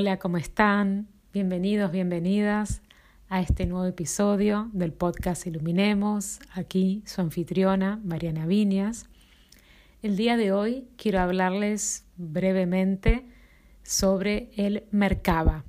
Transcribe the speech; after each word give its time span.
Hola, 0.00 0.20
¿cómo 0.20 0.36
están? 0.36 1.08
Bienvenidos, 1.32 1.90
bienvenidas 1.90 2.82
a 3.28 3.40
este 3.40 3.66
nuevo 3.66 3.84
episodio 3.84 4.70
del 4.72 4.92
podcast 4.92 5.44
Iluminemos. 5.44 6.38
Aquí 6.52 7.02
su 7.04 7.20
anfitriona, 7.20 8.00
Mariana 8.04 8.46
Viñas. 8.46 9.08
El 10.00 10.16
día 10.16 10.36
de 10.36 10.52
hoy 10.52 10.86
quiero 10.96 11.18
hablarles 11.18 12.06
brevemente 12.16 13.26
sobre 13.82 14.52
el 14.56 14.84
Merkaba. 14.92 15.64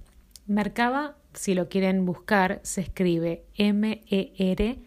Merkaba, 0.45 1.17
si 1.33 1.55
lo 1.55 1.67
quieren 1.67 2.05
buscar, 2.05 2.59
se 2.61 2.81
escribe 2.81 3.47
M-E-R-K 3.55 4.83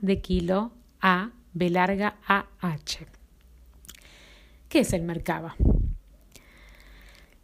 de 0.00 0.20
kilo 0.20 0.72
A, 1.00 1.30
B 1.52 1.70
larga 1.70 2.16
A-H. 2.26 3.06
¿Qué 4.68 4.80
es 4.80 4.92
el 4.92 5.02
Merkaba? 5.02 5.54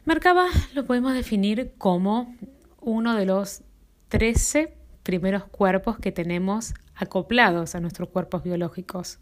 Merkaba 0.07 0.47
lo 0.73 0.85
podemos 0.87 1.15
definir 1.15 1.75
como 1.79 2.33
uno 2.81 3.17
de 3.17 3.27
los 3.27 3.65
13 4.09 4.73
primeros 5.03 5.47
cuerpos 5.47 5.99
que 5.99 6.13
tenemos 6.13 6.75
acoplados 6.95 7.75
a 7.75 7.81
nuestros 7.81 8.11
cuerpos 8.11 8.45
biológicos. 8.45 9.19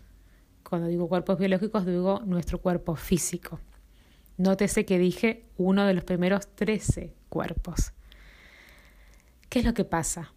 Cuando 0.62 0.89
digo 0.89 1.09
cuerpos 1.09 1.39
biológicos, 1.39 1.87
digo 1.87 2.20
nuestro 2.27 2.59
cuerpo 2.61 2.97
físico. 2.97 3.61
Nótese 4.37 4.84
que 4.84 4.98
dije 4.98 5.47
uno 5.56 5.87
de 5.87 5.95
los 5.95 6.05
primeros 6.05 6.48
13 6.55 7.14
cuerpos. 7.30 7.95
¿Qué 9.48 9.61
es 9.61 9.64
lo 9.64 9.73
que 9.73 9.87
pasa? 9.87 10.34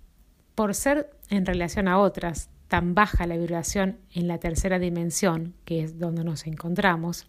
Por 0.55 0.75
ser 0.75 1.09
en 1.29 1.45
relación 1.45 1.89
a 1.89 1.99
otras 1.99 2.49
tan 2.69 2.95
baja 2.95 3.27
la 3.27 3.35
vibración 3.35 3.97
en 4.13 4.29
la 4.29 4.37
tercera 4.37 4.79
dimensión, 4.79 5.55
que 5.65 5.83
es 5.83 5.99
donde 5.99 6.23
nos 6.23 6.47
encontramos, 6.47 7.27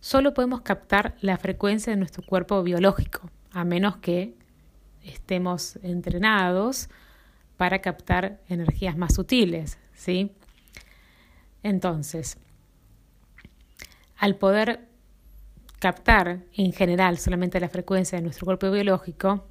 solo 0.00 0.34
podemos 0.34 0.62
captar 0.62 1.16
la 1.20 1.36
frecuencia 1.38 1.92
de 1.92 1.98
nuestro 1.98 2.22
cuerpo 2.22 2.62
biológico, 2.62 3.30
a 3.52 3.64
menos 3.64 3.96
que 3.98 4.34
estemos 5.04 5.76
entrenados 5.82 6.88
para 7.56 7.80
captar 7.80 8.40
energías 8.48 8.96
más 8.96 9.14
sutiles, 9.14 9.78
¿sí? 9.94 10.32
Entonces, 11.62 12.38
al 14.16 14.36
poder 14.36 14.88
captar 15.78 16.40
en 16.54 16.72
general 16.72 17.18
solamente 17.18 17.60
la 17.60 17.68
frecuencia 17.68 18.16
de 18.18 18.22
nuestro 18.22 18.44
cuerpo 18.44 18.70
biológico, 18.70 19.46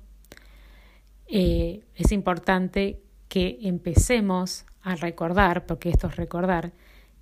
eh, 1.28 1.84
es 1.95 2.12
importante 2.12 3.02
que 3.28 3.60
empecemos 3.62 4.66
a 4.82 4.95
recordar, 4.95 5.66
porque 5.66 5.90
esto 5.90 6.08
es 6.08 6.16
recordar, 6.16 6.73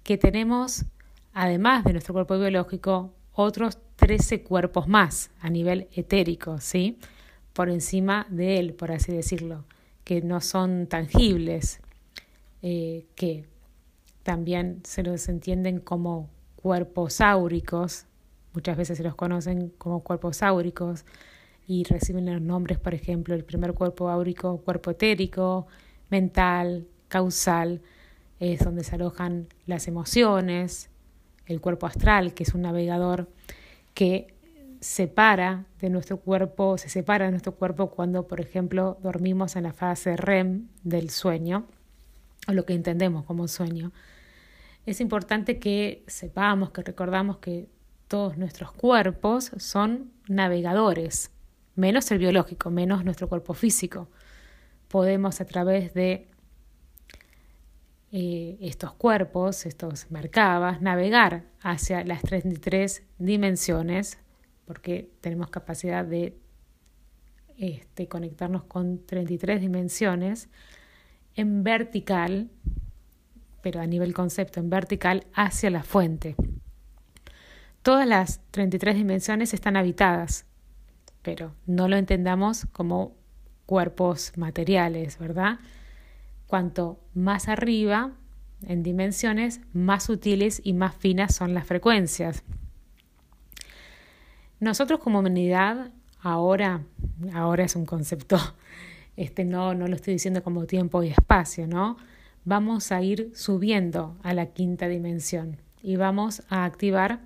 que 0.04 0.18
tenemos, 0.18 0.86
además 1.34 1.84
de 1.84 1.94
nuestro 1.94 2.14
cuerpo 2.14 2.38
biológico, 2.38 3.14
otros 3.38 3.78
13 3.98 4.42
cuerpos 4.42 4.88
más 4.88 5.30
a 5.40 5.50
nivel 5.50 5.88
etérico, 5.94 6.60
¿sí? 6.60 6.98
Por 7.54 7.70
encima 7.70 8.26
de 8.30 8.60
él, 8.60 8.74
por 8.74 8.92
así 8.92 9.12
decirlo, 9.12 9.64
que 10.04 10.22
no 10.22 10.42
son 10.42 10.88
tangibles, 10.88 11.80
eh, 12.64 13.06
que 13.16 13.46
también 14.24 14.82
se 14.84 15.04
los 15.04 15.30
entienden 15.30 15.80
como 15.80 16.30
cuerpos 16.56 17.22
áuricos, 17.22 18.06
muchas 18.54 18.76
veces 18.76 18.98
se 18.98 19.04
los 19.04 19.16
conocen 19.16 19.70
como 19.78 20.02
cuerpos 20.02 20.42
áuricos 20.42 21.06
y 21.68 21.84
reciben 21.84 22.26
los 22.26 22.42
nombres, 22.42 22.80
por 22.80 22.96
ejemplo, 22.96 23.36
el 23.36 23.46
primer 23.46 23.74
cuerpo 23.74 24.10
áurico, 24.10 24.58
cuerpo 24.62 24.92
etérico, 24.92 25.68
mental, 26.10 26.88
causal, 27.08 27.82
es 28.40 28.60
donde 28.60 28.84
se 28.84 28.96
alojan 28.96 29.48
las 29.66 29.88
emociones, 29.88 30.90
el 31.48 31.62
cuerpo 31.62 31.88
astral, 31.88 32.34
que 32.34 32.44
es 32.44 32.54
un 32.54 32.62
navegador 32.62 33.30
que 33.94 34.36
separa 34.80 35.66
de 35.80 35.90
nuestro 35.90 36.18
cuerpo, 36.18 36.78
se 36.78 36.90
separa 36.90 37.26
de 37.26 37.32
nuestro 37.32 37.56
cuerpo 37.56 37.90
cuando, 37.90 38.28
por 38.28 38.42
ejemplo, 38.42 38.98
dormimos 39.02 39.56
en 39.56 39.64
la 39.64 39.74
fase 39.74 40.16
REM 40.16 40.68
del 40.84 41.10
sueño, 41.10 41.66
o 42.48 42.54
lo 42.54 42.66
que 42.66 42.74
entendemos 42.74 43.26
como 43.26 43.48
sueño. 43.48 43.92
Es 44.86 45.02
importante 45.02 45.60
que 45.60 46.04
sepamos, 46.08 46.72
que 46.72 46.84
recordamos 46.84 47.38
que 47.38 47.68
todos 48.08 48.38
nuestros 48.38 48.72
cuerpos 48.72 49.52
son 49.58 50.12
navegadores, 50.28 51.32
menos 51.76 52.10
el 52.12 52.20
biológico, 52.20 52.70
menos 52.70 53.04
nuestro 53.04 53.28
cuerpo 53.28 53.54
físico. 53.54 54.08
Podemos 54.88 55.42
a 55.42 55.46
través 55.46 55.94
de 55.94 56.28
eh, 58.12 58.58
estos 58.62 58.94
cuerpos, 58.94 59.66
estos 59.66 60.10
mercabas, 60.12 60.82
navegar 60.82 61.44
hacia 61.62 62.04
las 62.06 62.22
33 62.22 63.04
dimensiones, 63.18 64.18
porque 64.66 65.10
tenemos 65.22 65.50
capacidad 65.50 66.06
de 66.06 66.38
este, 67.58 68.08
conectarnos 68.08 68.64
con 68.64 69.06
33 69.06 69.60
dimensiones 69.60 70.50
en 71.36 71.64
vertical, 71.64 72.50
pero 73.62 73.82
a 73.82 73.88
nivel 73.88 74.14
concepto, 74.14 74.60
en 74.60 74.70
vertical 74.70 75.26
hacia 75.34 75.70
la 75.70 75.84
fuente. 75.84 76.36
Todas 77.82 78.08
las 78.08 78.42
33 78.52 78.96
dimensiones 78.96 79.54
están 79.54 79.76
habitadas, 79.76 80.46
pero 81.22 81.54
no 81.66 81.88
lo 81.88 81.98
entendamos 81.98 82.68
como 82.72 83.16
cuerpos 83.66 84.32
materiales, 84.38 85.18
¿verdad? 85.20 85.60
Cuanto 86.48 87.00
más 87.14 87.48
arriba 87.50 88.14
en 88.66 88.84
dimensiones, 88.84 89.62
más 89.74 90.06
sutiles 90.06 90.62
y 90.64 90.74
más 90.74 90.96
finas 90.96 91.36
son 91.36 91.54
las 91.54 91.68
frecuencias. 91.68 92.44
Nosotros 94.60 95.00
como 95.00 95.20
humanidad, 95.20 95.92
ahora, 96.20 96.82
ahora 97.34 97.66
es 97.66 97.76
un 97.76 97.86
concepto, 97.86 98.38
este 99.16 99.46
no, 99.46 99.74
no 99.76 99.88
lo 99.88 99.96
estoy 99.96 100.14
diciendo 100.14 100.42
como 100.42 100.66
tiempo 100.66 101.04
y 101.04 101.10
espacio, 101.10 101.68
¿no? 101.68 101.98
Vamos 102.46 102.92
a 102.92 103.02
ir 103.02 103.32
subiendo 103.36 104.18
a 104.24 104.34
la 104.34 104.48
quinta 104.48 104.88
dimensión 104.88 105.58
y 105.84 105.98
vamos 105.98 106.44
a 106.50 106.66
activar 106.66 107.20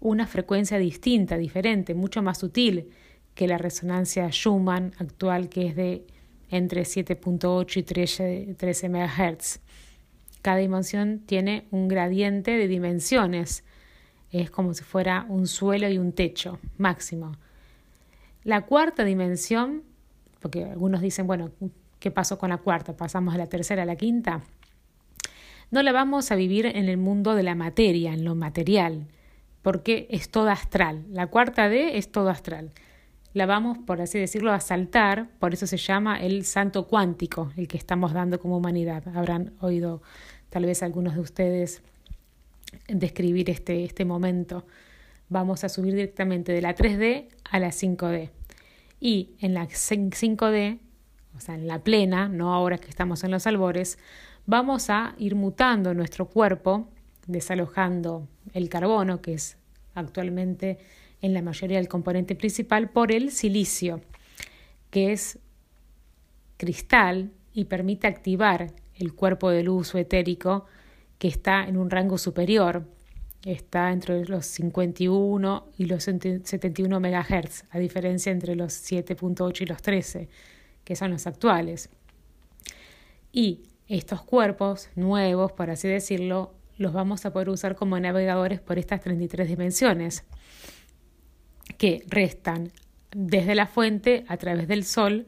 una 0.00 0.26
frecuencia 0.26 0.78
distinta, 0.78 1.36
diferente, 1.36 1.94
mucho 1.94 2.22
más 2.22 2.38
sutil 2.38 2.90
que 3.34 3.48
la 3.48 3.58
resonancia 3.58 4.28
Schumann 4.30 4.92
actual, 4.98 5.48
que 5.48 5.66
es 5.66 5.76
de 5.76 6.06
entre 6.50 6.82
7.8 6.82 7.76
y 7.76 8.54
13, 8.54 8.88
MHz. 8.88 9.60
Cada 10.42 10.58
dimensión 10.58 11.20
tiene 11.20 11.66
un 11.70 11.88
gradiente 11.88 12.52
de 12.52 12.68
dimensiones. 12.68 13.64
Es 14.30 14.50
como 14.50 14.74
si 14.74 14.84
fuera 14.84 15.26
un 15.28 15.46
suelo 15.46 15.88
y 15.88 15.98
un 15.98 16.12
techo 16.12 16.58
máximo. 16.76 17.32
La 18.44 18.62
cuarta 18.62 19.04
dimensión, 19.04 19.82
porque 20.40 20.64
algunos 20.64 21.00
dicen, 21.00 21.26
bueno, 21.26 21.50
¿qué 21.98 22.10
pasó 22.10 22.38
con 22.38 22.50
la 22.50 22.58
cuarta? 22.58 22.96
¿Pasamos 22.96 23.34
a 23.34 23.38
la 23.38 23.46
tercera, 23.46 23.82
a 23.82 23.86
la 23.86 23.96
quinta? 23.96 24.42
No 25.70 25.82
la 25.82 25.92
vamos 25.92 26.30
a 26.30 26.36
vivir 26.36 26.66
en 26.66 26.88
el 26.88 26.96
mundo 26.96 27.34
de 27.34 27.42
la 27.42 27.54
materia, 27.54 28.14
en 28.14 28.24
lo 28.24 28.34
material, 28.34 29.08
porque 29.60 30.06
es 30.10 30.30
todo 30.30 30.48
astral. 30.48 31.04
La 31.10 31.26
cuarta 31.26 31.68
D 31.68 31.98
es 31.98 32.10
todo 32.10 32.30
astral 32.30 32.72
la 33.34 33.46
vamos, 33.46 33.78
por 33.78 34.00
así 34.00 34.18
decirlo, 34.18 34.52
a 34.52 34.60
saltar, 34.60 35.28
por 35.38 35.54
eso 35.54 35.66
se 35.66 35.76
llama 35.76 36.20
el 36.20 36.44
santo 36.44 36.86
cuántico, 36.86 37.52
el 37.56 37.68
que 37.68 37.76
estamos 37.76 38.12
dando 38.12 38.40
como 38.40 38.56
humanidad. 38.56 39.06
Habrán 39.14 39.52
oído 39.60 40.02
tal 40.50 40.64
vez 40.64 40.82
algunos 40.82 41.14
de 41.14 41.20
ustedes 41.20 41.82
describir 42.88 43.50
este, 43.50 43.84
este 43.84 44.04
momento. 44.04 44.66
Vamos 45.28 45.64
a 45.64 45.68
subir 45.68 45.94
directamente 45.94 46.52
de 46.52 46.62
la 46.62 46.74
3D 46.74 47.28
a 47.50 47.58
la 47.58 47.68
5D. 47.68 48.30
Y 49.00 49.30
en 49.40 49.54
la 49.54 49.66
5D, 49.66 50.78
o 51.36 51.40
sea, 51.40 51.54
en 51.54 51.66
la 51.66 51.80
plena, 51.80 52.28
no 52.28 52.54
ahora 52.54 52.78
que 52.78 52.88
estamos 52.88 53.22
en 53.24 53.30
los 53.30 53.46
albores, 53.46 53.98
vamos 54.46 54.90
a 54.90 55.14
ir 55.18 55.34
mutando 55.34 55.94
nuestro 55.94 56.26
cuerpo, 56.26 56.88
desalojando 57.26 58.26
el 58.54 58.68
carbono, 58.68 59.20
que 59.20 59.34
es 59.34 59.58
actualmente 59.94 60.78
en 61.20 61.34
la 61.34 61.42
mayoría 61.42 61.78
del 61.78 61.88
componente 61.88 62.34
principal 62.34 62.90
por 62.90 63.12
el 63.12 63.30
silicio, 63.30 64.00
que 64.90 65.12
es 65.12 65.38
cristal 66.56 67.32
y 67.52 67.64
permite 67.64 68.06
activar 68.06 68.72
el 68.94 69.14
cuerpo 69.14 69.50
de 69.50 69.62
luz 69.62 69.94
etérico 69.94 70.66
que 71.18 71.28
está 71.28 71.64
en 71.64 71.76
un 71.76 71.90
rango 71.90 72.18
superior, 72.18 72.84
está 73.44 73.92
entre 73.92 74.24
los 74.24 74.46
51 74.46 75.66
y 75.76 75.86
los 75.86 76.04
71 76.04 77.00
MHz, 77.00 77.64
a 77.70 77.78
diferencia 77.78 78.32
entre 78.32 78.54
los 78.54 78.72
7.8 78.72 79.62
y 79.62 79.66
los 79.66 79.82
13, 79.82 80.28
que 80.84 80.96
son 80.96 81.10
los 81.10 81.26
actuales. 81.26 81.90
Y 83.32 83.62
estos 83.88 84.22
cuerpos 84.22 84.90
nuevos, 84.96 85.52
por 85.52 85.70
así 85.70 85.88
decirlo, 85.88 86.54
los 86.76 86.92
vamos 86.92 87.26
a 87.26 87.32
poder 87.32 87.48
usar 87.48 87.74
como 87.74 87.98
navegadores 87.98 88.60
por 88.60 88.78
estas 88.78 89.00
33 89.00 89.48
dimensiones 89.48 90.24
que 91.76 92.02
restan 92.08 92.72
desde 93.10 93.54
la 93.54 93.66
fuente 93.66 94.24
a 94.28 94.36
través 94.36 94.68
del 94.68 94.84
Sol, 94.84 95.26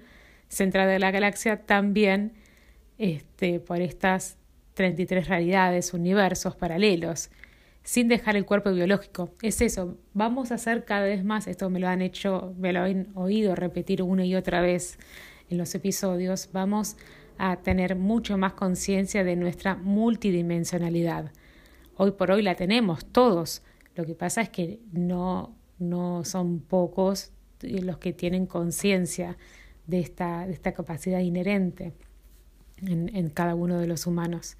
central 0.48 0.88
de 0.88 0.98
la 0.98 1.10
galaxia, 1.10 1.64
también 1.64 2.32
este, 2.98 3.60
por 3.60 3.80
estas 3.80 4.36
33 4.74 5.28
realidades, 5.28 5.94
universos 5.94 6.56
paralelos, 6.56 7.30
sin 7.82 8.08
dejar 8.08 8.36
el 8.36 8.44
cuerpo 8.44 8.72
biológico. 8.72 9.30
Es 9.42 9.60
eso, 9.60 9.98
vamos 10.12 10.50
a 10.50 10.54
hacer 10.54 10.84
cada 10.84 11.04
vez 11.04 11.24
más, 11.24 11.46
esto 11.46 11.70
me 11.70 11.80
lo 11.80 11.88
han 11.88 12.02
hecho, 12.02 12.54
me 12.58 12.72
lo 12.72 12.80
han 12.80 13.08
oído 13.14 13.54
repetir 13.54 14.02
una 14.02 14.24
y 14.24 14.34
otra 14.34 14.60
vez 14.60 14.98
en 15.48 15.58
los 15.58 15.74
episodios, 15.74 16.50
vamos 16.52 16.96
a 17.38 17.56
tener 17.56 17.96
mucho 17.96 18.36
más 18.36 18.52
conciencia 18.52 19.24
de 19.24 19.34
nuestra 19.34 19.74
multidimensionalidad. 19.74 21.32
Hoy 21.96 22.12
por 22.12 22.30
hoy 22.30 22.42
la 22.42 22.54
tenemos 22.54 23.04
todos. 23.06 23.62
Lo 23.94 24.04
que 24.04 24.14
pasa 24.14 24.42
es 24.42 24.50
que 24.50 24.78
no, 24.92 25.56
no 25.80 26.24
son 26.24 26.60
pocos 26.60 27.32
los 27.62 27.98
que 27.98 28.12
tienen 28.12 28.46
conciencia 28.46 29.36
de 29.86 30.00
esta, 30.00 30.46
de 30.46 30.52
esta 30.52 30.72
capacidad 30.72 31.18
inherente 31.18 31.92
en, 32.78 33.14
en 33.14 33.28
cada 33.30 33.54
uno 33.54 33.78
de 33.78 33.86
los 33.86 34.06
humanos. 34.06 34.56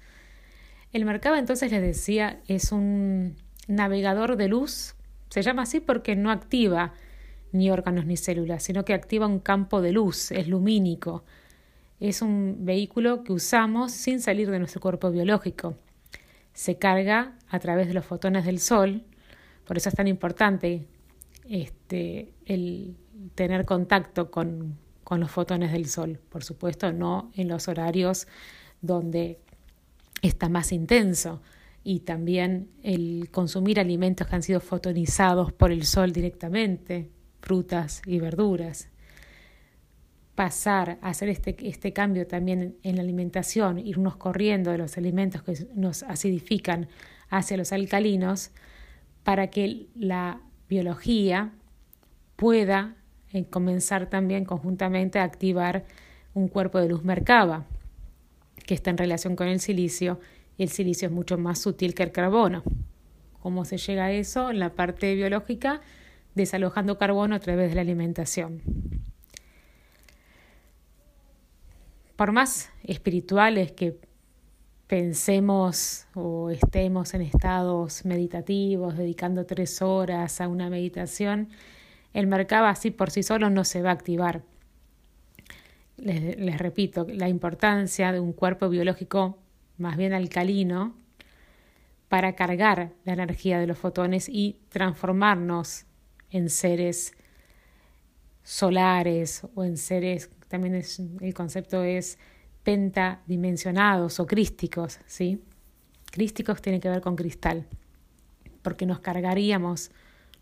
El 0.91 1.05
Merkaba 1.05 1.39
entonces 1.39 1.71
les 1.71 1.81
decía 1.81 2.41
es 2.47 2.71
un 2.71 3.37
navegador 3.67 4.35
de 4.35 4.49
luz, 4.49 4.95
se 5.29 5.41
llama 5.41 5.63
así 5.63 5.79
porque 5.79 6.15
no 6.15 6.29
activa 6.29 6.93
ni 7.51 7.69
órganos 7.69 8.05
ni 8.05 8.17
células, 8.17 8.63
sino 8.63 8.85
que 8.85 8.93
activa 8.93 9.27
un 9.27 9.39
campo 9.39 9.81
de 9.81 9.91
luz, 9.91 10.31
es 10.31 10.47
lumínico. 10.47 11.23
Es 11.99 12.21
un 12.21 12.65
vehículo 12.65 13.23
que 13.23 13.33
usamos 13.33 13.91
sin 13.91 14.21
salir 14.21 14.49
de 14.49 14.59
nuestro 14.59 14.81
cuerpo 14.81 15.11
biológico. 15.11 15.75
Se 16.53 16.77
carga 16.77 17.37
a 17.49 17.59
través 17.59 17.87
de 17.87 17.93
los 17.93 18.05
fotones 18.05 18.45
del 18.45 18.59
sol, 18.59 19.03
por 19.65 19.77
eso 19.77 19.89
es 19.89 19.95
tan 19.95 20.07
importante 20.07 20.87
este, 21.47 22.33
el 22.45 22.95
tener 23.35 23.65
contacto 23.65 24.31
con, 24.31 24.77
con 25.03 25.19
los 25.19 25.31
fotones 25.31 25.71
del 25.71 25.87
sol. 25.87 26.19
Por 26.29 26.43
supuesto, 26.43 26.91
no 26.91 27.31
en 27.35 27.47
los 27.47 27.67
horarios 27.67 28.27
donde 28.81 29.39
está 30.21 30.49
más 30.49 30.71
intenso 30.71 31.41
y 31.83 32.01
también 32.01 32.69
el 32.83 33.29
consumir 33.31 33.79
alimentos 33.79 34.27
que 34.27 34.35
han 34.35 34.43
sido 34.43 34.59
fotonizados 34.59 35.51
por 35.51 35.71
el 35.71 35.85
sol 35.85 36.11
directamente, 36.11 37.09
frutas 37.41 38.01
y 38.05 38.19
verduras. 38.19 38.89
Pasar 40.35 40.99
a 41.01 41.09
hacer 41.09 41.29
este, 41.29 41.55
este 41.67 41.91
cambio 41.91 42.27
también 42.27 42.77
en 42.83 42.95
la 42.95 43.01
alimentación, 43.01 43.79
irnos 43.79 44.15
corriendo 44.15 44.71
de 44.71 44.77
los 44.77 44.97
alimentos 44.97 45.43
que 45.43 45.53
nos 45.75 46.03
acidifican 46.03 46.87
hacia 47.29 47.57
los 47.57 47.71
alcalinos, 47.71 48.51
para 49.23 49.47
que 49.47 49.87
la 49.95 50.41
biología 50.71 51.51
pueda 52.37 52.95
eh, 53.33 53.43
comenzar 53.43 54.09
también 54.09 54.45
conjuntamente 54.45 55.19
a 55.19 55.23
activar 55.23 55.83
un 56.33 56.47
cuerpo 56.47 56.79
de 56.79 56.87
luz 56.87 57.03
mercaba 57.03 57.65
que 58.65 58.73
está 58.73 58.89
en 58.89 58.97
relación 58.97 59.35
con 59.35 59.49
el 59.49 59.59
silicio 59.59 60.21
y 60.57 60.63
el 60.63 60.69
silicio 60.69 61.09
es 61.09 61.13
mucho 61.13 61.37
más 61.37 61.59
sutil 61.59 61.93
que 61.93 62.03
el 62.03 62.13
carbono. 62.13 62.63
¿Cómo 63.41 63.65
se 63.65 63.77
llega 63.77 64.05
a 64.05 64.11
eso? 64.13 64.49
En 64.49 64.59
la 64.59 64.69
parte 64.69 65.13
biológica, 65.13 65.81
desalojando 66.35 66.97
carbono 66.97 67.35
a 67.35 67.39
través 67.39 67.69
de 67.69 67.75
la 67.75 67.81
alimentación. 67.81 68.61
Por 72.15 72.31
más 72.31 72.69
espirituales 72.83 73.73
que 73.73 73.97
pensemos 74.91 76.05
o 76.15 76.49
estemos 76.49 77.13
en 77.13 77.21
estados 77.21 78.03
meditativos, 78.03 78.97
dedicando 78.97 79.45
tres 79.45 79.81
horas 79.81 80.41
a 80.41 80.49
una 80.49 80.69
meditación, 80.69 81.47
el 82.13 82.27
mercado 82.27 82.65
así 82.65 82.91
por 82.91 83.09
sí 83.09 83.23
solo 83.23 83.49
no 83.49 83.63
se 83.63 83.81
va 83.81 83.91
a 83.91 83.93
activar. 83.93 84.41
Les, 85.95 86.57
repito, 86.57 87.07
la 87.07 87.29
importancia 87.29 88.11
de 88.11 88.19
un 88.19 88.33
cuerpo 88.33 88.67
biológico 88.67 89.37
más 89.77 89.95
bien 89.95 90.11
alcalino 90.11 90.93
para 92.09 92.35
cargar 92.35 92.91
la 93.05 93.13
energía 93.13 93.61
de 93.61 93.67
los 93.67 93.77
fotones 93.77 94.27
y 94.27 94.59
transformarnos 94.67 95.85
en 96.31 96.49
seres 96.49 97.13
solares 98.43 99.47
o 99.55 99.63
en 99.63 99.77
seres, 99.77 100.29
también 100.49 100.75
es, 100.75 100.99
el 101.21 101.33
concepto 101.33 101.81
es 101.81 102.19
pentadimensionados 102.63 104.19
o 104.19 104.27
crísticos, 104.27 104.99
¿sí? 105.05 105.41
Crísticos 106.11 106.61
tiene 106.61 106.79
que 106.79 106.89
ver 106.89 107.01
con 107.01 107.15
cristal, 107.15 107.65
porque 108.61 108.85
nos 108.85 108.99
cargaríamos, 108.99 109.91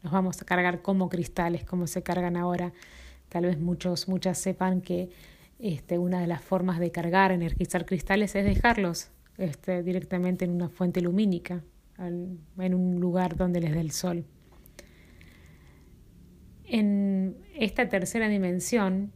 nos 0.04 0.12
vamos 0.12 0.42
a 0.42 0.45
cargar 0.45 0.81
como 0.81 1.10
cristales, 1.10 1.63
como 1.63 1.88
se 1.88 2.04
cargan 2.04 2.38
ahora. 2.38 2.74
Tal 3.30 3.45
vez 3.45 3.60
muchos, 3.60 4.07
muchas 4.07 4.38
sepan 4.38 4.81
que 4.81 5.10
este, 5.60 5.98
una 5.98 6.19
de 6.19 6.27
las 6.27 6.42
formas 6.42 6.80
de 6.80 6.92
cargar, 6.92 7.31
energizar 7.31 7.86
cristales 7.86 8.36
es 8.36 8.45
dejarlos 8.45 9.10
este, 9.38 9.83
directamente 9.83 10.45
en 10.45 10.51
una 10.51 10.69
fuente 10.69 11.01
lumínica, 11.01 11.63
en 11.98 12.74
un 12.74 13.00
lugar 13.00 13.36
donde 13.36 13.60
les 13.60 13.74
dé 13.74 13.81
el 13.81 13.92
sol. 13.92 14.25
En 16.66 17.38
esta 17.56 17.89
tercera 17.89 18.30
dimensión 18.30 19.12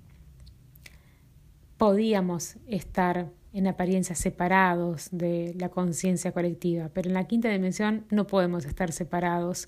podíamos 1.84 2.56
estar 2.66 3.30
en 3.52 3.68
apariencia 3.68 4.16
separados 4.16 5.10
de 5.12 5.54
la 5.60 5.68
conciencia 5.68 6.32
colectiva, 6.32 6.88
pero 6.94 7.10
en 7.10 7.14
la 7.14 7.28
quinta 7.28 7.50
dimensión 7.50 8.06
no 8.10 8.26
podemos 8.26 8.64
estar 8.64 8.94
separados 8.94 9.68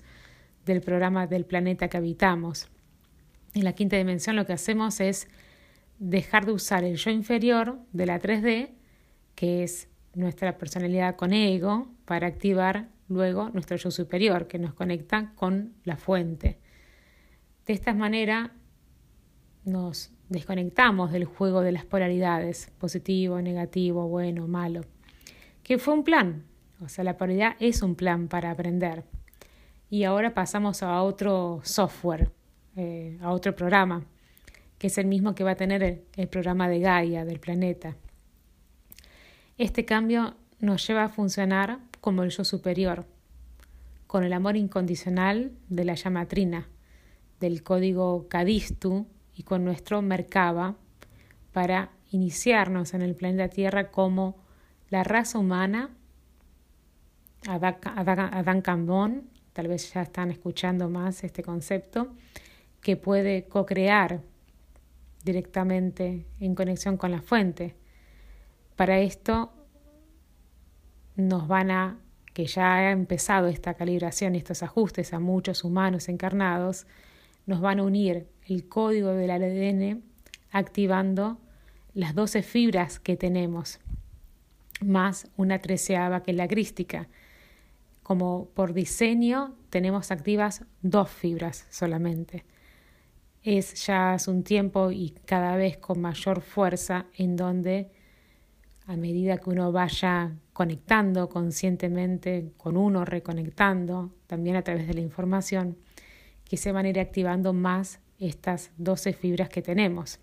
del 0.64 0.80
programa 0.80 1.26
del 1.26 1.44
planeta 1.44 1.88
que 1.88 1.98
habitamos. 1.98 2.68
En 3.52 3.64
la 3.64 3.74
quinta 3.74 3.98
dimensión 3.98 4.34
lo 4.34 4.46
que 4.46 4.54
hacemos 4.54 4.98
es 5.00 5.28
dejar 5.98 6.46
de 6.46 6.52
usar 6.52 6.84
el 6.84 6.96
yo 6.96 7.10
inferior 7.10 7.80
de 7.92 8.06
la 8.06 8.18
3D, 8.18 8.70
que 9.34 9.62
es 9.62 9.90
nuestra 10.14 10.56
personalidad 10.56 11.16
con 11.16 11.34
ego, 11.34 11.86
para 12.06 12.28
activar 12.28 12.88
luego 13.08 13.50
nuestro 13.50 13.76
yo 13.76 13.90
superior, 13.90 14.46
que 14.46 14.58
nos 14.58 14.72
conecta 14.72 15.34
con 15.34 15.74
la 15.84 15.98
fuente. 15.98 16.60
De 17.66 17.74
esta 17.74 17.92
manera 17.92 18.54
nos 19.66 20.15
desconectamos 20.28 21.12
del 21.12 21.24
juego 21.24 21.62
de 21.62 21.72
las 21.72 21.84
polaridades, 21.84 22.70
positivo, 22.78 23.40
negativo, 23.40 24.08
bueno, 24.08 24.48
malo, 24.48 24.82
que 25.62 25.78
fue 25.78 25.94
un 25.94 26.04
plan, 26.04 26.44
o 26.80 26.88
sea, 26.88 27.04
la 27.04 27.16
polaridad 27.16 27.56
es 27.60 27.82
un 27.82 27.94
plan 27.94 28.28
para 28.28 28.50
aprender. 28.50 29.04
Y 29.88 30.04
ahora 30.04 30.34
pasamos 30.34 30.82
a 30.82 31.02
otro 31.02 31.60
software, 31.62 32.30
eh, 32.76 33.18
a 33.22 33.30
otro 33.30 33.54
programa 33.54 34.04
que 34.78 34.88
es 34.88 34.98
el 34.98 35.06
mismo 35.06 35.34
que 35.34 35.44
va 35.44 35.52
a 35.52 35.56
tener 35.56 36.04
el, 36.16 36.28
programa 36.28 36.68
de 36.68 36.80
Gaia 36.80 37.24
del 37.24 37.40
planeta. 37.40 37.96
Este 39.58 39.84
cambio 39.84 40.36
nos 40.60 40.86
lleva 40.86 41.04
a 41.04 41.08
funcionar 41.08 41.78
como 42.00 42.22
el 42.22 42.30
yo 42.30 42.44
superior, 42.44 43.06
con 44.06 44.22
el 44.22 44.32
amor 44.32 44.56
incondicional 44.56 45.52
de 45.68 45.84
la 45.84 45.94
llamatrina, 45.94 46.68
del 47.40 47.62
código 47.62 48.28
Cadistu 48.28 49.06
y 49.36 49.42
con 49.42 49.64
nuestro 49.64 50.02
Merkaba 50.02 50.74
para 51.52 51.90
iniciarnos 52.10 52.94
en 52.94 53.02
el 53.02 53.14
planeta 53.14 53.48
Tierra 53.48 53.90
como 53.90 54.36
la 54.88 55.04
raza 55.04 55.38
humana, 55.38 55.90
Adán 57.46 58.62
Cambón, 58.62 59.28
tal 59.52 59.68
vez 59.68 59.92
ya 59.92 60.02
están 60.02 60.30
escuchando 60.30 60.88
más 60.88 61.22
este 61.22 61.42
concepto, 61.42 62.14
que 62.80 62.96
puede 62.96 63.44
co-crear 63.44 64.20
directamente 65.24 66.26
en 66.40 66.54
conexión 66.54 66.96
con 66.96 67.10
la 67.10 67.20
fuente. 67.20 67.74
Para 68.76 69.00
esto 69.00 69.52
nos 71.16 71.48
van 71.48 71.70
a, 71.70 71.98
que 72.32 72.46
ya 72.46 72.74
ha 72.74 72.90
empezado 72.90 73.48
esta 73.48 73.74
calibración 73.74 74.34
y 74.34 74.38
estos 74.38 74.62
ajustes 74.62 75.12
a 75.12 75.18
muchos 75.18 75.64
humanos 75.64 76.08
encarnados, 76.08 76.86
nos 77.46 77.60
van 77.60 77.80
a 77.80 77.84
unir 77.84 78.28
el 78.46 78.68
código 78.68 79.10
del 79.10 79.30
ADN 79.30 80.02
activando 80.50 81.38
las 81.94 82.14
12 82.14 82.42
fibras 82.42 83.00
que 83.00 83.16
tenemos, 83.16 83.80
más 84.80 85.30
una 85.36 85.60
treceava 85.60 86.22
que 86.22 86.32
es 86.32 86.36
la 86.36 86.48
crística. 86.48 87.08
Como 88.02 88.48
por 88.54 88.74
diseño 88.74 89.54
tenemos 89.70 90.10
activas 90.10 90.64
dos 90.82 91.10
fibras 91.10 91.66
solamente 91.70 92.44
es 93.46 93.86
ya 93.86 94.14
hace 94.14 94.28
un 94.28 94.42
tiempo 94.42 94.90
y 94.90 95.14
cada 95.24 95.56
vez 95.56 95.76
con 95.78 96.00
mayor 96.00 96.40
fuerza 96.40 97.06
en 97.16 97.36
donde 97.36 97.92
a 98.86 98.96
medida 98.96 99.38
que 99.38 99.50
uno 99.50 99.70
vaya 99.70 100.32
conectando 100.52 101.28
conscientemente 101.28 102.52
con 102.56 102.76
uno, 102.76 103.04
reconectando 103.04 104.12
también 104.26 104.56
a 104.56 104.62
través 104.62 104.88
de 104.88 104.94
la 104.94 105.00
información, 105.00 105.76
que 106.48 106.56
se 106.56 106.72
van 106.72 106.86
a 106.86 106.88
ir 106.88 107.00
activando 107.00 107.52
más 107.52 108.00
estas 108.18 108.70
12 108.78 109.12
fibras 109.12 109.48
que 109.48 109.62
tenemos. 109.62 110.18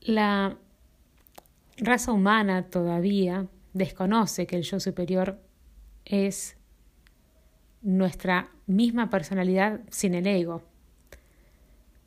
La 0.00 0.56
raza 1.76 2.12
humana 2.12 2.68
todavía 2.70 3.46
desconoce 3.72 4.46
que 4.46 4.56
el 4.56 4.62
yo 4.62 4.80
superior 4.80 5.40
es 6.04 6.56
nuestra 7.82 8.50
misma 8.66 9.10
personalidad 9.10 9.80
sin 9.90 10.14
el 10.14 10.26
ego. 10.26 10.62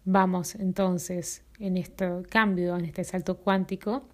Vamos 0.05 0.55
entonces 0.55 1.43
en 1.59 1.77
este 1.77 2.23
cambio, 2.29 2.77
en 2.77 2.85
este 2.85 3.03
salto 3.03 3.37
cuántico, 3.37 4.07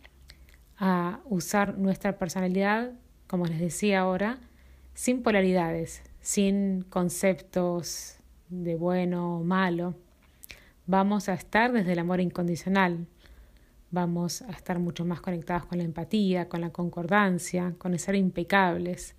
a 0.78 1.20
usar 1.26 1.78
nuestra 1.78 2.18
personalidad 2.18 2.94
como 3.30 3.46
les 3.46 3.60
decía 3.60 4.00
ahora, 4.00 4.40
sin 4.96 5.22
polaridades, 5.22 6.02
sin 6.22 6.84
conceptos 6.84 8.18
de 8.50 8.76
bueno 8.76 9.38
o 9.38 9.44
malo. 9.44 9.96
Vamos 10.86 11.30
a 11.30 11.34
estar 11.34 11.72
desde 11.72 11.94
el 11.94 12.00
amor 12.00 12.20
incondicional, 12.20 13.08
vamos 13.92 14.42
a 14.42 14.52
estar 14.52 14.80
mucho 14.80 15.06
más 15.06 15.22
conectados 15.22 15.66
con 15.66 15.78
la 15.78 15.84
empatía, 15.84 16.50
con 16.50 16.62
la 16.62 16.72
concordancia, 16.72 17.76
con 17.78 17.94
el 17.94 18.00
ser 18.00 18.16
impecables 18.16 19.16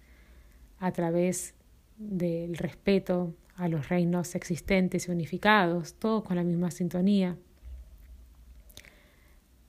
a 0.79 0.93
través 0.93 1.55
del 1.97 2.57
respeto 2.57 3.35
a 3.57 3.69
los 3.69 3.89
reinos 3.89 4.35
existentes 4.35 5.07
y 5.07 5.11
unificados, 5.11 5.95
todos 5.95 6.25
con 6.25 6.37
la 6.37 6.43
misma 6.43 6.71
sintonía. 6.71 7.37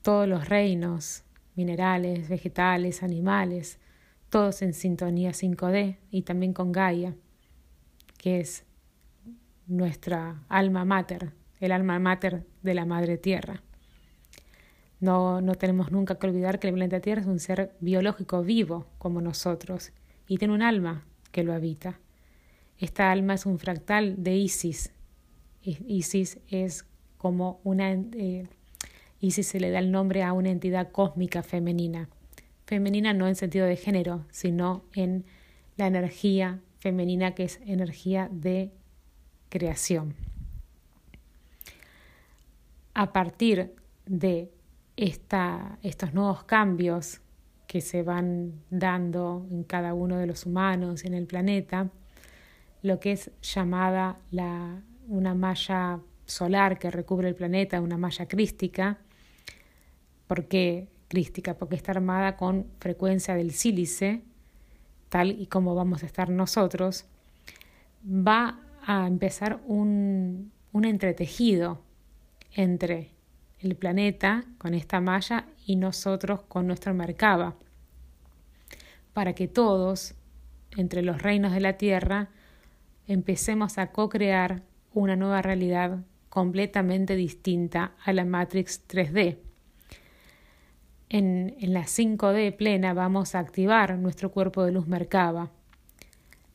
Todos 0.01 0.27
los 0.27 0.47
reinos, 0.47 1.23
minerales, 1.55 2.29
vegetales, 2.29 3.03
animales, 3.03 3.79
todos 4.29 4.61
en 4.61 4.73
sintonía 4.73 5.31
5D 5.31 5.97
y 6.09 6.21
también 6.21 6.53
con 6.53 6.71
Gaia, 6.71 7.15
que 8.21 8.39
es 8.39 8.65
nuestra 9.65 10.43
alma 10.47 10.85
mater, 10.85 11.31
el 11.59 11.71
alma 11.71 11.97
mater 11.97 12.45
de 12.61 12.75
la 12.75 12.85
Madre 12.85 13.17
Tierra. 13.17 13.63
No, 14.99 15.41
no 15.41 15.55
tenemos 15.55 15.91
nunca 15.91 16.19
que 16.19 16.27
olvidar 16.27 16.59
que 16.59 16.67
el 16.67 16.75
planeta 16.75 16.99
Tierra 16.99 17.21
es 17.21 17.27
un 17.27 17.39
ser 17.39 17.75
biológico 17.79 18.43
vivo 18.43 18.85
como 18.99 19.21
nosotros 19.21 19.91
y 20.27 20.37
tiene 20.37 20.53
un 20.53 20.61
alma 20.61 21.03
que 21.31 21.43
lo 21.43 21.51
habita. 21.51 21.99
Esta 22.77 23.11
alma 23.11 23.33
es 23.33 23.47
un 23.47 23.57
fractal 23.57 24.23
de 24.23 24.35
Isis. 24.35 24.91
Isis 25.63 26.39
es 26.47 26.85
como 27.17 27.59
una... 27.63 27.91
Eh, 27.91 28.47
Isis 29.19 29.47
se 29.47 29.59
le 29.59 29.71
da 29.71 29.79
el 29.79 29.91
nombre 29.91 30.21
a 30.21 30.33
una 30.33 30.51
entidad 30.51 30.91
cósmica 30.91 31.41
femenina 31.41 32.07
femenina 32.71 33.11
no 33.11 33.27
en 33.27 33.35
sentido 33.35 33.65
de 33.65 33.75
género, 33.75 34.23
sino 34.31 34.85
en 34.93 35.25
la 35.75 35.87
energía 35.87 36.61
femenina 36.81 37.35
que 37.35 37.43
es 37.43 37.61
energía 37.65 38.27
de 38.31 38.71
creación. 39.49 40.15
A 42.93 43.13
partir 43.13 43.75
de 44.05 44.51
esta, 44.97 45.77
estos 45.83 46.13
nuevos 46.13 46.43
cambios 46.43 47.21
que 47.67 47.81
se 47.81 48.03
van 48.03 48.63
dando 48.69 49.47
en 49.51 49.63
cada 49.63 49.93
uno 49.93 50.17
de 50.17 50.25
los 50.25 50.45
humanos 50.45 51.05
en 51.05 51.13
el 51.13 51.27
planeta, 51.27 51.89
lo 52.81 52.99
que 52.99 53.13
es 53.13 53.31
llamada 53.41 54.17
la, 54.31 54.81
una 55.07 55.35
malla 55.35 55.99
solar 56.25 56.79
que 56.79 56.89
recubre 56.89 57.29
el 57.29 57.35
planeta, 57.35 57.79
una 57.79 57.97
malla 57.97 58.27
crística, 58.27 58.97
porque 60.25 60.87
crística, 61.07 61.57
porque 61.57 61.75
está 61.75 61.91
armada 61.91 62.37
con 62.37 62.65
frecuencia 62.79 63.35
del 63.35 63.51
sílice, 63.51 64.23
tal 65.11 65.31
y 65.31 65.47
como 65.47 65.75
vamos 65.75 66.03
a 66.03 66.05
estar 66.05 66.29
nosotros, 66.29 67.03
va 68.05 68.61
a 68.85 69.05
empezar 69.07 69.59
un, 69.67 70.53
un 70.71 70.85
entretejido 70.85 71.81
entre 72.53 73.11
el 73.59 73.75
planeta 73.75 74.45
con 74.57 74.73
esta 74.73 75.01
malla 75.01 75.47
y 75.65 75.75
nosotros 75.75 76.43
con 76.43 76.65
nuestra 76.65 76.93
Merkaba, 76.93 77.55
para 79.11 79.33
que 79.33 79.49
todos, 79.49 80.15
entre 80.77 81.01
los 81.01 81.21
reinos 81.21 81.51
de 81.51 81.59
la 81.59 81.73
Tierra, 81.73 82.29
empecemos 83.05 83.77
a 83.77 83.91
co-crear 83.91 84.63
una 84.93 85.17
nueva 85.17 85.41
realidad 85.41 85.99
completamente 86.29 87.17
distinta 87.17 87.91
a 88.05 88.13
la 88.13 88.23
Matrix 88.23 88.87
3D 88.87 89.50
en, 91.11 91.73
la 91.73 91.83
5D 91.83 92.55
plena 92.55 92.93
vamos 92.93 93.35
a 93.35 93.39
activar 93.39 93.97
nuestro 93.97 94.31
cuerpo 94.31 94.63
de 94.63 94.71
luz 94.71 94.87
Merkaba, 94.87 95.51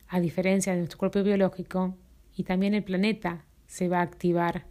a 0.07 0.19
diferencia 0.19 0.73
de 0.73 0.79
nuestro 0.79 0.97
cuerpo 0.97 1.21
biológico, 1.21 1.95
y 2.35 2.43
también 2.43 2.73
el 2.73 2.83
planeta 2.83 3.45
se 3.67 3.87
va 3.87 3.99
a 3.99 4.01
activar 4.03 4.65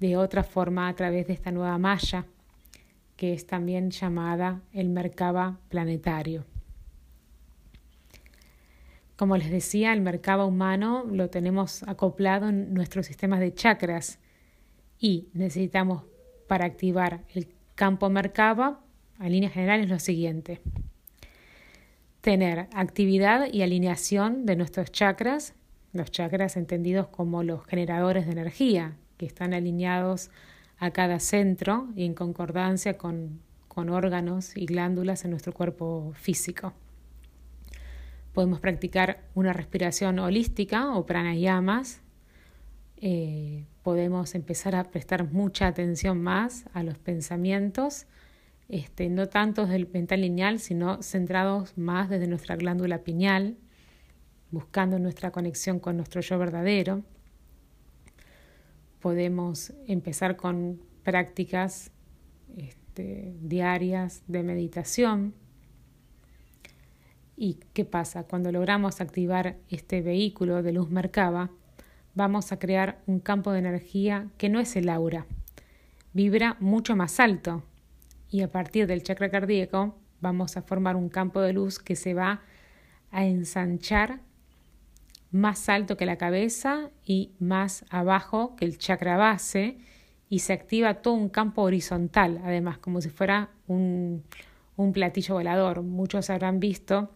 de 0.00 0.16
otra 0.16 0.42
forma 0.42 0.88
a 0.88 0.94
través 0.96 1.28
de 1.28 1.32
esta 1.32 1.52
nueva 1.52 1.78
malla, 1.78 2.26
que 3.16 3.32
es 3.32 3.46
también 3.46 3.90
llamada 3.90 4.62
el 4.72 4.88
Merkaba 4.88 5.60
planetario. 5.68 6.44
Como 9.14 9.36
les 9.36 9.48
decía, 9.48 9.92
el 9.92 10.00
Merkaba 10.00 10.44
humano 10.44 11.04
lo 11.08 11.30
tenemos 11.30 11.84
acoplado 11.84 12.48
en 12.48 12.74
nuestros 12.74 13.06
sistemas 13.06 13.38
de 13.38 13.54
chakras 13.54 14.18
y 14.98 15.28
necesitamos 15.34 16.02
para 16.48 16.64
activar 16.64 17.22
el 17.32 17.54
campo 17.76 18.10
Merkaba 18.10 18.83
en 19.20 19.32
líneas 19.32 19.52
generales 19.52 19.88
lo 19.88 19.98
siguiente. 19.98 20.60
Tener 22.20 22.68
actividad 22.74 23.52
y 23.52 23.62
alineación 23.62 24.46
de 24.46 24.56
nuestros 24.56 24.90
chakras, 24.90 25.54
los 25.92 26.10
chakras 26.10 26.56
entendidos 26.56 27.08
como 27.08 27.42
los 27.42 27.64
generadores 27.66 28.26
de 28.26 28.32
energía, 28.32 28.96
que 29.18 29.26
están 29.26 29.54
alineados 29.54 30.30
a 30.78 30.90
cada 30.90 31.20
centro 31.20 31.88
y 31.94 32.04
en 32.04 32.14
concordancia 32.14 32.98
con, 32.98 33.40
con 33.68 33.88
órganos 33.88 34.56
y 34.56 34.66
glándulas 34.66 35.24
en 35.24 35.30
nuestro 35.30 35.52
cuerpo 35.52 36.12
físico. 36.14 36.72
Podemos 38.32 38.58
practicar 38.58 39.20
una 39.34 39.52
respiración 39.52 40.18
holística 40.18 40.94
o 40.94 41.06
pranayamas. 41.06 42.00
Eh, 42.96 43.66
podemos 43.82 44.34
empezar 44.34 44.74
a 44.74 44.90
prestar 44.90 45.30
mucha 45.30 45.68
atención 45.68 46.20
más 46.20 46.64
a 46.72 46.82
los 46.82 46.98
pensamientos 46.98 48.06
este, 48.68 49.08
no 49.08 49.28
tanto 49.28 49.62
desde 49.62 49.76
el 49.76 49.88
mental 49.88 50.22
lineal, 50.22 50.58
sino 50.58 51.02
centrados 51.02 51.76
más 51.76 52.08
desde 52.08 52.26
nuestra 52.26 52.56
glándula 52.56 52.98
pineal, 52.98 53.56
buscando 54.50 54.98
nuestra 54.98 55.30
conexión 55.30 55.80
con 55.80 55.96
nuestro 55.96 56.20
yo 56.20 56.38
verdadero. 56.38 57.02
Podemos 59.00 59.72
empezar 59.86 60.36
con 60.36 60.80
prácticas 61.02 61.90
este, 62.56 63.34
diarias 63.40 64.22
de 64.26 64.42
meditación. 64.42 65.34
¿Y 67.36 67.58
qué 67.72 67.84
pasa? 67.84 68.24
Cuando 68.24 68.52
logramos 68.52 69.00
activar 69.00 69.56
este 69.68 70.00
vehículo 70.00 70.62
de 70.62 70.72
luz 70.72 70.88
Merkaba, 70.88 71.50
vamos 72.14 72.52
a 72.52 72.58
crear 72.58 73.02
un 73.06 73.18
campo 73.18 73.52
de 73.52 73.58
energía 73.58 74.28
que 74.38 74.48
no 74.48 74.60
es 74.60 74.76
el 74.76 74.88
aura, 74.88 75.26
vibra 76.12 76.56
mucho 76.60 76.94
más 76.94 77.18
alto, 77.18 77.64
y 78.34 78.42
a 78.42 78.50
partir 78.50 78.88
del 78.88 79.04
chakra 79.04 79.30
cardíaco 79.30 79.94
vamos 80.20 80.56
a 80.56 80.62
formar 80.62 80.96
un 80.96 81.08
campo 81.08 81.40
de 81.40 81.52
luz 81.52 81.78
que 81.78 81.94
se 81.94 82.14
va 82.14 82.42
a 83.12 83.24
ensanchar 83.24 84.22
más 85.30 85.68
alto 85.68 85.96
que 85.96 86.04
la 86.04 86.18
cabeza 86.18 86.90
y 87.06 87.30
más 87.38 87.84
abajo 87.90 88.56
que 88.56 88.64
el 88.64 88.76
chakra 88.76 89.16
base 89.16 89.78
y 90.28 90.40
se 90.40 90.52
activa 90.52 90.94
todo 90.94 91.14
un 91.14 91.28
campo 91.28 91.62
horizontal, 91.62 92.40
además, 92.42 92.78
como 92.78 93.00
si 93.00 93.08
fuera 93.08 93.50
un, 93.68 94.24
un 94.74 94.92
platillo 94.92 95.34
volador. 95.34 95.82
Muchos 95.82 96.28
habrán 96.28 96.58
visto 96.58 97.12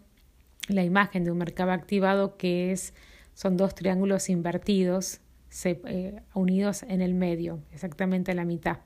la 0.69 0.85
imagen 0.85 1.25
de 1.25 1.33
un 1.33 1.39
mercado 1.39 1.73
activado 1.73 2.37
que 2.37 2.71
es, 2.71 2.95
son 3.35 3.57
dos 3.57 3.75
triángulos 3.75 4.29
invertidos 4.29 5.21
eh, 5.65 6.23
unidos 6.33 6.85
en 6.85 7.03
el 7.03 7.15
medio, 7.15 7.59
exactamente 7.73 8.31
a 8.31 8.35
la 8.37 8.45
mitad. 8.45 8.79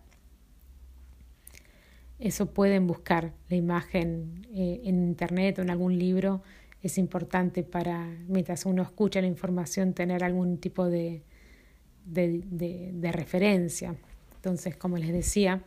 Eso 2.22 2.46
pueden 2.46 2.86
buscar 2.86 3.32
la 3.48 3.56
imagen 3.56 4.46
eh, 4.54 4.82
en 4.84 5.02
internet 5.02 5.58
o 5.58 5.62
en 5.62 5.70
algún 5.70 5.98
libro. 5.98 6.40
Es 6.80 6.96
importante 6.96 7.64
para, 7.64 8.06
mientras 8.28 8.64
uno 8.64 8.84
escucha 8.84 9.20
la 9.20 9.26
información, 9.26 9.92
tener 9.92 10.22
algún 10.22 10.58
tipo 10.58 10.88
de, 10.88 11.24
de, 12.04 13.10
referencia. 13.10 13.96
Entonces, 14.36 14.76
como 14.76 14.98
les 14.98 15.12
decía, 15.12 15.64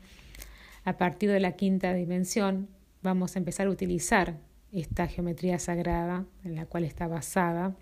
a 0.85 0.97
partir 0.97 1.29
de 1.29 1.41
la 1.41 1.57
quinta 1.57 1.93
dimensión 1.93 2.69
vamos 3.01 3.35
a 3.35 3.39
empezar 3.39 3.67
a 3.67 3.69
utilizar 3.69 4.39
esta 4.71 5.07
geometría 5.07 5.59
sagrada 5.59 6.25
en 6.45 6.55
la 6.55 6.67
cual 6.67 6.85
está 6.85 7.07
basada 7.07 7.75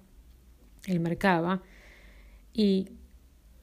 el 0.88 1.00
Merkaba 1.00 1.62
y 2.54 2.90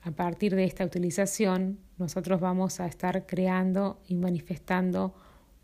a 0.03 0.13
partir 0.13 0.55
de 0.55 0.65
esta 0.65 0.85
utilización, 0.85 1.81
nosotros 2.01 2.41
vamos 2.41 2.81
a 2.81 2.87
estar 2.87 3.27
creando 3.27 4.01
y 4.09 4.17
manifestando 4.17 5.15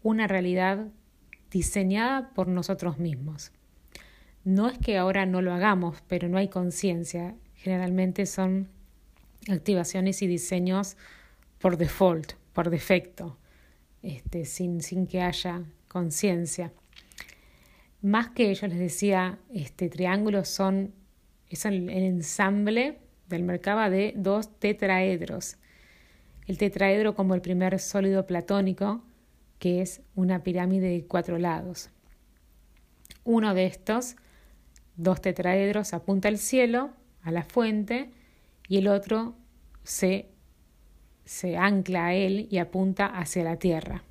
una 0.03 0.27
realidad 0.27 0.87
diseñada 1.51 2.31
por 2.35 2.49
nosotros 2.49 2.99
mismos. 2.99 3.53
No 4.45 4.69
es 4.69 4.79
que 4.79 4.99
ahora 4.99 5.27
no 5.27 5.43
lo 5.43 5.53
hagamos, 5.53 6.03
pero 6.07 6.29
no 6.29 6.39
hay 6.39 6.49
conciencia. 6.49 7.35
Generalmente 7.57 8.27
son 8.27 8.69
activaciones 9.49 10.23
y 10.23 10.27
diseños 10.27 10.97
por 11.59 11.77
default, 11.77 12.35
por 12.53 12.71
defecto, 12.71 13.39
este, 14.03 14.45
sin, 14.45 14.83
sin 14.83 15.07
que 15.07 15.23
haya 15.23 15.65
conciencia. 15.89 16.73
Más 18.03 18.29
que 18.29 18.55
yo 18.55 18.67
les 18.69 18.79
decía, 18.79 19.39
este, 19.53 19.89
triángulos 19.89 20.49
son, 20.49 20.93
es 21.49 21.65
el 21.65 21.89
ensamble 21.89 22.99
del 23.29 23.43
Merkaba 23.43 23.91
de 23.91 24.15
dos 24.17 24.59
tetraedros. 24.59 25.57
El 26.47 26.59
tetraedro 26.59 27.15
como 27.15 27.35
el 27.35 27.41
primer 27.41 27.79
sólido 27.79 28.27
platónico, 28.27 29.03
que 29.59 29.81
es 29.83 30.03
una 30.15 30.43
pirámide 30.43 30.89
de 30.89 31.05
cuatro 31.05 31.39
lados. 31.39 31.91
Uno 33.25 33.55
de 33.55 33.67
estos, 33.67 34.17
dos 34.97 35.21
tetraedros, 35.21 35.93
apunta 35.93 36.29
al 36.29 36.39
cielo, 36.39 36.91
a 37.23 37.33
la 37.33 37.43
fuente, 37.43 38.11
y 38.69 38.79
el 38.79 38.89
otro 38.89 39.35
se, 39.83 40.29
se 41.25 41.57
ancla 41.57 42.07
a 42.07 42.15
él 42.15 42.47
y 42.51 42.59
apunta 42.59 43.07
hacia 43.07 43.45
la 43.45 43.57
tierra. 43.57 44.05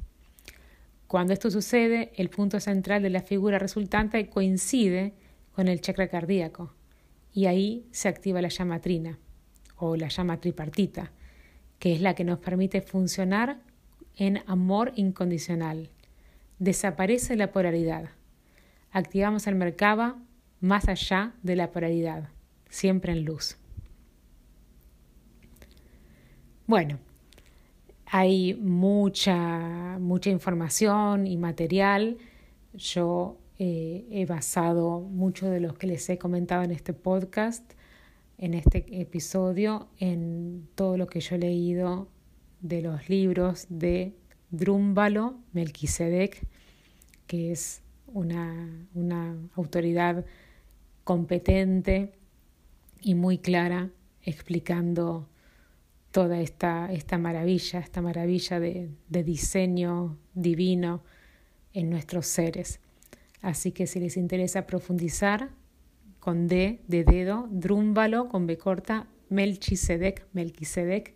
Cuando 1.07 1.33
esto 1.33 1.51
sucede, 1.51 2.11
el 2.15 2.29
punto 2.29 2.59
central 2.59 3.01
de 3.01 3.09
la 3.09 3.21
figura 3.21 3.59
resultante 3.59 4.29
coincide 4.29 5.13
con 5.53 5.67
el 5.67 5.79
chakra 5.79 6.07
cardíaco 6.07 6.73
y 7.31 7.45
ahí 7.45 7.87
se 7.91 8.09
activa 8.09 8.41
la 8.41 8.49
llama 8.49 8.81
trina 8.81 9.19
o 9.77 9.95
la 9.95 10.07
llama 10.07 10.39
tripartita, 10.39 11.11
que 11.85 11.93
es 11.93 12.01
la 12.01 12.15
que 12.15 12.23
nos 12.23 12.39
permite 12.39 12.81
funcionar 12.81 13.59
en 14.17 14.41
amor 14.47 14.91
incondicional. 14.95 15.91
Desaparece 16.57 17.35
la 17.35 17.51
polaridad. 17.51 18.09
Activamos 18.91 19.45
el 19.45 19.53
Merkaba 19.53 20.17
más 20.61 20.87
allá 20.89 21.35
de 21.43 21.55
la 21.55 21.69
polaridad, 21.69 22.29
siempre 22.69 23.11
en 23.11 23.23
luz. 23.23 23.57
Bueno, 26.65 26.97
hay 28.07 28.55
mucha, 28.55 29.99
mucha 29.99 30.31
información 30.31 31.27
y 31.27 31.37
material. 31.37 32.17
Yo 32.73 33.37
eh, 33.59 34.07
he 34.09 34.25
basado 34.25 35.01
mucho 35.01 35.51
de 35.51 35.59
lo 35.59 35.75
que 35.75 35.85
les 35.85 36.09
he 36.09 36.17
comentado 36.17 36.63
en 36.63 36.71
este 36.71 36.93
podcast, 36.93 37.74
en 38.37 38.53
este 38.53 38.85
episodio, 39.01 39.87
en 39.97 40.67
todo 40.75 40.97
lo 40.97 41.07
que 41.07 41.21
yo 41.21 41.35
he 41.35 41.39
leído 41.39 42.09
de 42.61 42.81
los 42.81 43.09
libros 43.09 43.67
de 43.69 44.13
Drúmbalo 44.51 45.39
Melquisedec, 45.53 46.45
que 47.27 47.51
es 47.51 47.81
una, 48.07 48.87
una 48.93 49.35
autoridad 49.55 50.25
competente 51.03 52.13
y 53.01 53.15
muy 53.15 53.37
clara 53.37 53.91
explicando 54.23 55.29
toda 56.11 56.39
esta, 56.39 56.91
esta 56.91 57.17
maravilla, 57.17 57.79
esta 57.79 58.01
maravilla 58.01 58.59
de, 58.59 58.89
de 59.09 59.23
diseño 59.23 60.17
divino 60.33 61.03
en 61.73 61.89
nuestros 61.89 62.25
seres. 62.25 62.79
Así 63.41 63.71
que 63.71 63.85
si 63.85 63.99
les 63.99 64.17
interesa 64.17 64.65
profundizar, 64.65 65.51
con 66.25 66.47
D 66.47 66.81
de 66.87 67.03
dedo, 67.03 67.47
Drúmbalo 67.51 68.29
con 68.29 68.47
B 68.47 68.57
corta, 68.57 69.05
Melchisedec, 69.29 70.25
Melquisedec, 70.33 71.13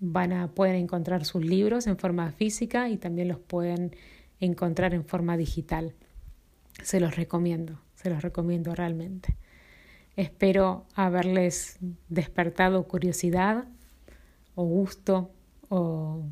van 0.00 0.32
a 0.32 0.48
pueden 0.48 0.74
encontrar 0.74 1.24
sus 1.24 1.44
libros 1.44 1.86
en 1.86 1.96
forma 1.96 2.32
física 2.32 2.88
y 2.88 2.96
también 2.96 3.28
los 3.28 3.38
pueden 3.38 3.94
encontrar 4.40 4.94
en 4.94 5.04
forma 5.04 5.36
digital. 5.36 5.94
Se 6.82 6.98
los 6.98 7.14
recomiendo, 7.14 7.80
se 7.94 8.10
los 8.10 8.20
recomiendo 8.20 8.74
realmente. 8.74 9.36
Espero 10.16 10.86
haberles 10.96 11.78
despertado 12.08 12.82
curiosidad 12.88 13.68
o 14.56 14.64
gusto 14.64 15.30
o 15.68 16.24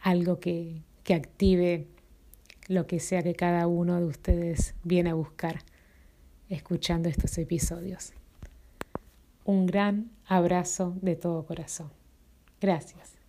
algo 0.00 0.40
que, 0.40 0.82
que 1.04 1.14
active 1.14 1.86
lo 2.66 2.88
que 2.88 2.98
sea 2.98 3.22
que 3.22 3.36
cada 3.36 3.68
uno 3.68 4.00
de 4.00 4.06
ustedes 4.06 4.74
viene 4.82 5.10
a 5.10 5.14
buscar 5.14 5.62
escuchando 6.52 7.08
estos 7.08 7.36
episodios. 7.38 8.12
Un 9.44 9.66
gran 9.66 10.10
abrazo 10.26 10.94
de 11.00 11.16
todo 11.16 11.44
corazón. 11.46 11.90
Gracias. 12.60 13.21